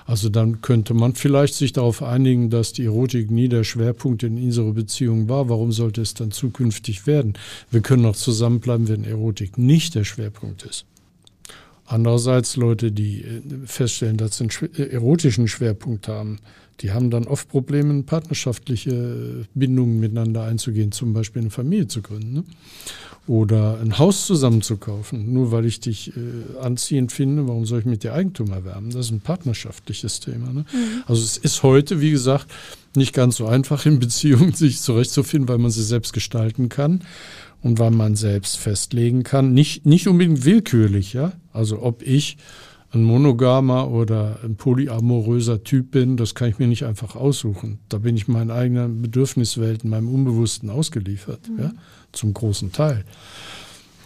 [0.06, 4.42] Also dann könnte man vielleicht sich darauf einigen, dass die Erotik nie der Schwerpunkt in
[4.42, 5.50] unserer Beziehung war.
[5.50, 7.34] Warum sollte es dann zukünftig werden?
[7.70, 10.86] Wir können auch zusammenbleiben, wenn Erotik nicht der Schwerpunkt ist.
[11.86, 16.40] Andererseits Leute, die äh, feststellen, dass sie einen äh, erotischen Schwerpunkt haben,
[16.82, 22.34] die haben dann oft Probleme, partnerschaftliche Bindungen miteinander einzugehen, zum Beispiel eine Familie zu gründen
[22.34, 22.44] ne?
[23.28, 25.34] Oder ein Haus zusammen zu kaufen.
[25.34, 28.90] Nur weil ich dich äh, anziehend finde, warum soll ich mit dir Eigentum erwerben?
[28.90, 30.52] Das ist ein partnerschaftliches Thema.
[30.52, 30.66] Ne?
[31.06, 32.48] Also es ist heute, wie gesagt,
[32.96, 37.02] nicht ganz so einfach in Beziehungen sich zurechtzufinden, weil man sie selbst gestalten kann
[37.62, 41.34] und weil man selbst festlegen kann, nicht, nicht unbedingt willkürlich, ja.
[41.54, 42.38] Also ob ich
[42.94, 47.80] ein monogamer oder ein polyamoröser Typ bin, das kann ich mir nicht einfach aussuchen.
[47.88, 51.72] Da bin ich meinen eigenen Bedürfniswelten, meinem Unbewussten ausgeliefert, ja,
[52.12, 53.06] zum großen Teil.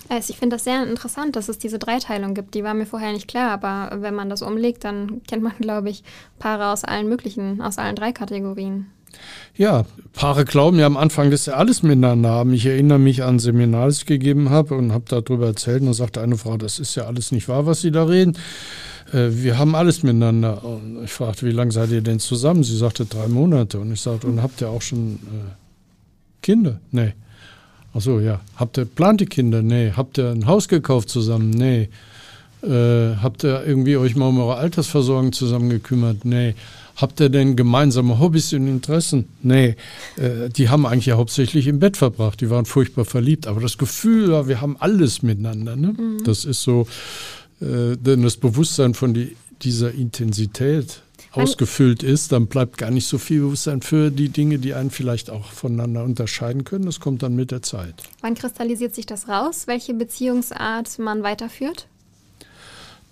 [0.10, 2.56] Also ich finde das sehr interessant, dass es diese Dreiteilung gibt.
[2.56, 5.90] Die war mir vorher nicht klar, aber wenn man das umlegt, dann kennt man, glaube
[5.90, 6.04] ich,
[6.40, 8.88] Paare aus allen möglichen, aus allen drei Kategorien.
[9.56, 12.54] Ja, Paare glauben ja am Anfang, dass sie alles miteinander haben.
[12.54, 15.88] Ich erinnere mich an ein Seminar, das ich gegeben habe und habe darüber erzählt und
[15.88, 18.38] dann sagte eine Frau, das ist ja alles nicht wahr, was Sie da reden.
[19.14, 20.64] Äh, Wir haben alles miteinander.
[20.64, 22.64] Und ich fragte, wie lange seid ihr denn zusammen?
[22.64, 23.80] Sie sagte drei Monate.
[23.80, 25.52] Und ich sagte, und habt ihr auch schon äh,
[26.42, 26.80] Kinder?
[26.92, 27.14] Nee.
[27.94, 28.42] Ach so, ja.
[28.56, 29.62] Habt ihr, plant ihr Kinder?
[29.62, 29.92] Nee.
[29.96, 31.52] Habt ihr ein Haus gekauft zusammen?
[31.52, 31.90] Nee.
[32.64, 36.26] Äh, habt ihr irgendwie euch mal um eure Altersversorgung zusammen gekümmert?
[36.26, 36.56] Nee.
[36.96, 39.28] Habt ihr denn gemeinsame Hobbys und Interessen?
[39.42, 39.76] Nee.
[40.16, 42.42] Äh, die haben eigentlich ja hauptsächlich im Bett verbracht.
[42.42, 43.48] Die waren furchtbar verliebt.
[43.48, 45.76] Aber das Gefühl, ja, wir haben alles miteinander.
[45.76, 45.96] Ne?
[46.24, 46.88] Das ist so,
[47.62, 51.02] äh, denn das Bewusstsein von die, dieser Intensität
[51.32, 55.30] ausgefüllt ist, dann bleibt gar nicht so viel Bewusstsein für die Dinge, die einen vielleicht
[55.30, 56.86] auch voneinander unterscheiden können.
[56.86, 57.96] Das kommt dann mit der Zeit.
[58.22, 61.88] Wann kristallisiert sich das raus, welche Beziehungsart man weiterführt?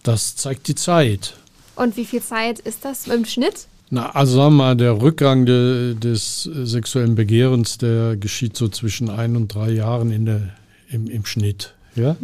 [0.03, 1.35] Das zeigt die Zeit.
[1.75, 3.67] Und wie viel Zeit ist das im Schnitt?
[3.93, 9.09] Na, also sagen wir mal, der Rückgang de, des sexuellen Begehrens, der geschieht so zwischen
[9.09, 10.41] ein und drei Jahren in der,
[10.89, 11.73] im, im Schnitt.
[11.95, 12.15] Ja?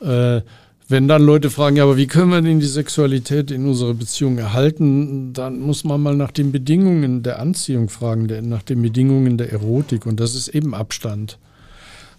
[0.00, 0.42] Äh,
[0.86, 4.38] wenn dann Leute fragen, ja, aber wie können wir denn die Sexualität in unserer Beziehung
[4.38, 9.36] erhalten, dann muss man mal nach den Bedingungen der Anziehung fragen, der, nach den Bedingungen
[9.36, 10.06] der Erotik.
[10.06, 11.38] Und das ist eben Abstand.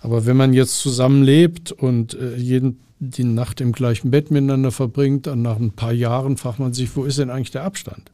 [0.01, 5.25] Aber wenn man jetzt zusammenlebt und äh, jeden, die Nacht im gleichen Bett miteinander verbringt,
[5.25, 8.11] dann nach ein paar Jahren fragt man sich, wo ist denn eigentlich der Abstand?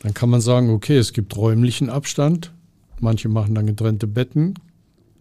[0.00, 2.52] Dann kann man sagen, okay, es gibt räumlichen Abstand.
[3.00, 4.54] Manche machen dann getrennte Betten,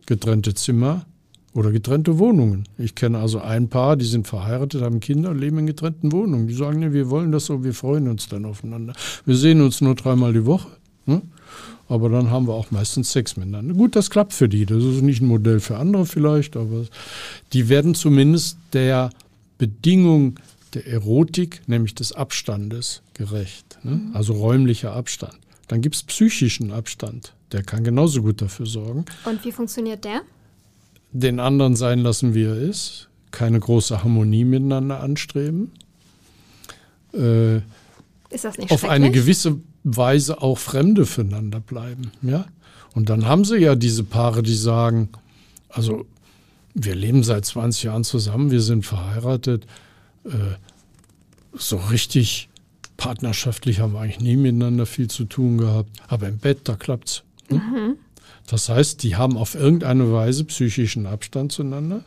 [0.06, 1.06] getrennte Zimmer
[1.54, 2.68] oder getrennte Wohnungen.
[2.78, 6.48] Ich kenne also ein Paar, die sind verheiratet, haben Kinder leben in getrennten Wohnungen.
[6.48, 8.94] Die sagen, nee, wir wollen das so, wir freuen uns dann aufeinander.
[9.26, 10.70] Wir sehen uns nur dreimal die Woche.
[11.06, 11.22] Ne?
[11.90, 13.74] Aber dann haben wir auch meistens Sex miteinander.
[13.74, 14.66] Gut, das klappt für die.
[14.66, 16.86] Das ist nicht ein Modell für andere vielleicht, aber
[17.54, 19.10] die werden zumindest der
[19.58, 20.40] Bedingung
[20.74, 23.80] der Erotik, nämlich des Abstandes, gerecht.
[23.84, 24.12] Ne?
[24.14, 25.38] Also räumlicher Abstand.
[25.68, 27.34] Dann gibt es psychischen Abstand.
[27.52, 29.06] Der kann genauso gut dafür sorgen.
[29.26, 30.22] Und wie funktioniert der?
[31.12, 33.10] Den anderen sein lassen, wie er ist.
[33.32, 35.72] Keine große Harmonie miteinander anstreben.
[37.14, 37.58] Äh,
[38.30, 42.12] ist das nicht Auf eine gewisse Weise auch Fremde füreinander bleiben.
[42.22, 42.46] Ja?
[42.94, 45.10] Und dann haben sie ja diese Paare, die sagen,
[45.70, 46.06] also
[46.74, 49.66] wir leben seit 20 Jahren zusammen, wir sind verheiratet.
[50.26, 50.56] Äh,
[51.54, 52.50] so richtig
[52.98, 55.90] partnerschaftlich haben wir eigentlich nie miteinander viel zu tun gehabt.
[56.08, 57.24] Aber im Bett, da klappt's.
[57.48, 57.58] Hm?
[57.58, 57.96] Mhm.
[58.48, 62.04] Das heißt, die haben auf irgendeine Weise psychischen Abstand zueinander.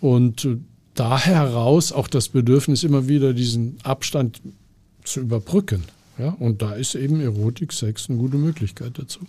[0.00, 0.56] Und äh,
[0.94, 4.40] da heraus auch das Bedürfnis, immer wieder diesen Abstand
[5.04, 5.84] zu überbrücken.
[6.18, 9.20] Ja, und da ist eben Erotik, Sex eine gute Möglichkeit dazu.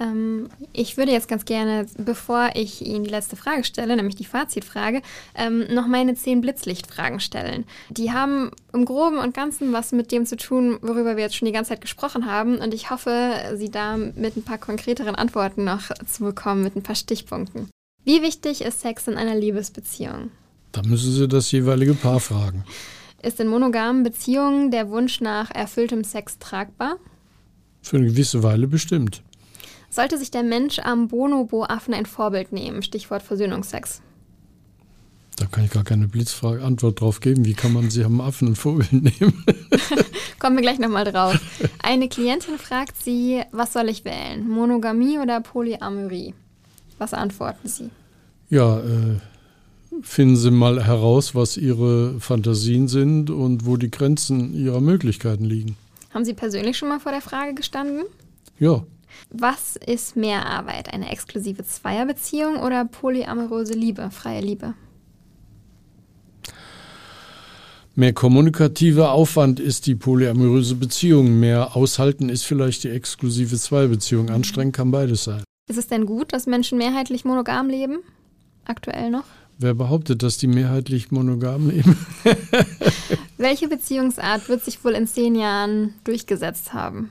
[0.00, 4.24] Ähm, ich würde jetzt ganz gerne, bevor ich Ihnen die letzte Frage stelle, nämlich die
[4.24, 5.02] Fazitfrage,
[5.34, 7.64] ähm, noch meine zehn Blitzlichtfragen stellen.
[7.90, 11.46] Die haben im Groben und Ganzen was mit dem zu tun, worüber wir jetzt schon
[11.46, 12.58] die ganze Zeit gesprochen haben.
[12.58, 16.82] Und ich hoffe, Sie da mit ein paar konkreteren Antworten noch zu bekommen, mit ein
[16.82, 17.68] paar Stichpunkten.
[18.04, 20.30] Wie wichtig ist Sex in einer Liebesbeziehung?
[20.72, 22.64] Da müssen Sie das jeweilige Paar fragen.
[23.22, 26.96] Ist in monogamen Beziehungen der Wunsch nach erfülltem Sex tragbar?
[27.82, 29.22] Für eine gewisse Weile bestimmt.
[29.90, 32.82] Sollte sich der Mensch am Bonobo-Affen ein Vorbild nehmen?
[32.82, 34.00] Stichwort Versöhnungsex.
[35.36, 37.44] Da kann ich gar keine Blitzfrage Antwort drauf geben.
[37.44, 39.44] Wie kann man sich am Affen ein Vorbild nehmen?
[40.38, 41.40] Kommen wir gleich nochmal drauf.
[41.82, 44.48] Eine Klientin fragt Sie, was soll ich wählen?
[44.48, 46.34] Monogamie oder Polyamorie?
[46.98, 47.90] Was antworten Sie?
[48.48, 49.18] Ja, äh,
[50.02, 55.76] finden Sie mal heraus, was Ihre Fantasien sind und wo die Grenzen Ihrer Möglichkeiten liegen.
[56.12, 58.04] Haben Sie persönlich schon mal vor der Frage gestanden?
[58.58, 58.84] Ja.
[59.30, 60.92] Was ist mehr Arbeit?
[60.92, 64.74] Eine exklusive Zweierbeziehung oder polyamoröse Liebe, freie Liebe?
[67.96, 71.38] Mehr kommunikativer Aufwand ist die polyamoröse Beziehung.
[71.40, 74.30] Mehr aushalten ist vielleicht die exklusive Zweierbeziehung.
[74.30, 75.42] Anstrengend kann beides sein.
[75.68, 77.98] Ist es denn gut, dass Menschen mehrheitlich monogam leben?
[78.64, 79.24] Aktuell noch?
[79.58, 81.96] Wer behauptet, dass die mehrheitlich monogam leben?
[83.36, 87.10] Welche Beziehungsart wird sich wohl in zehn Jahren durchgesetzt haben?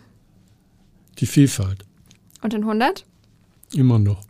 [1.20, 1.86] Die Vielfalt.
[2.42, 3.06] Und in 100?
[3.74, 4.22] Immer noch.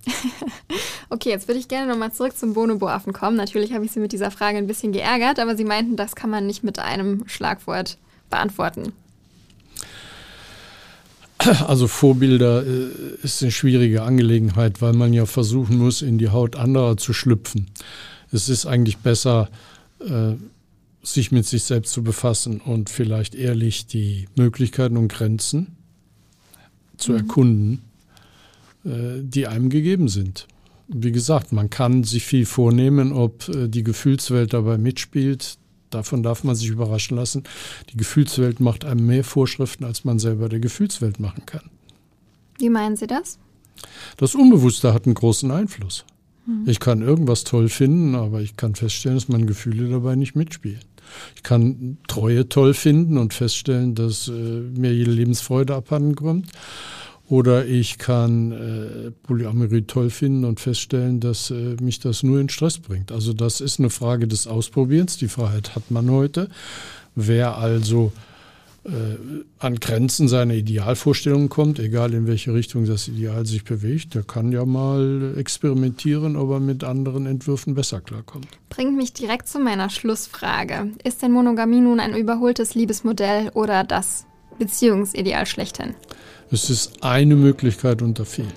[1.09, 3.37] okay, jetzt würde ich gerne nochmal zurück zum Bonobo-Affen kommen.
[3.37, 6.29] Natürlich habe ich Sie mit dieser Frage ein bisschen geärgert, aber Sie meinten, das kann
[6.29, 7.97] man nicht mit einem Schlagwort
[8.29, 8.93] beantworten.
[11.39, 12.89] Also Vorbilder äh,
[13.23, 17.67] ist eine schwierige Angelegenheit, weil man ja versuchen muss, in die Haut anderer zu schlüpfen.
[18.31, 19.49] Es ist eigentlich besser,
[20.01, 20.33] äh,
[21.01, 25.77] sich mit sich selbst zu befassen und vielleicht ehrlich die Möglichkeiten und Grenzen
[26.97, 27.17] zu mhm.
[27.17, 27.81] erkunden,
[28.83, 30.47] die einem gegeben sind.
[30.91, 35.59] Wie gesagt, man kann sich viel vornehmen, ob äh, die Gefühlswelt dabei mitspielt.
[35.91, 37.43] Davon darf man sich überraschen lassen.
[37.91, 41.69] Die Gefühlswelt macht einem mehr Vorschriften, als man selber der Gefühlswelt machen kann.
[42.57, 43.37] Wie meinen Sie das?
[44.17, 46.05] Das Unbewusste hat einen großen Einfluss.
[46.47, 46.63] Mhm.
[46.67, 50.81] Ich kann irgendwas toll finden, aber ich kann feststellen, dass meine Gefühle dabei nicht mitspielen.
[51.35, 56.47] Ich kann Treue toll finden und feststellen, dass äh, mir jede Lebensfreude abhanden kommt.
[57.29, 62.49] Oder ich kann äh, Polyamorie toll finden und feststellen, dass äh, mich das nur in
[62.49, 63.11] Stress bringt.
[63.11, 65.17] Also das ist eine Frage des Ausprobierens.
[65.17, 66.49] Die Freiheit hat man heute.
[67.13, 68.11] Wer also
[68.83, 68.89] äh,
[69.59, 74.51] an Grenzen seiner Idealvorstellungen kommt, egal in welche Richtung das Ideal sich bewegt, der kann
[74.51, 78.47] ja mal experimentieren, ob er mit anderen Entwürfen besser klarkommt.
[78.69, 80.93] Bringt mich direkt zu meiner Schlussfrage.
[81.03, 84.25] Ist denn Monogamie nun ein überholtes Liebesmodell oder das
[84.57, 85.93] Beziehungsideal schlechthin?
[86.51, 88.53] Es ist eine Möglichkeit unter vielen.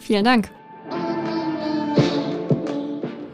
[0.00, 0.50] Vielen Dank.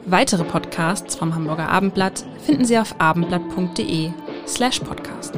[0.06, 4.10] Weitere Podcasts vom Hamburger Abendblatt finden Sie auf abendblatt.de
[4.46, 5.34] slash podcast.